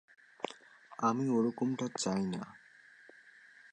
আমি 0.99 1.25
ওরকমটা 1.29 1.87
চাই 1.97 2.23
না। 2.33 2.43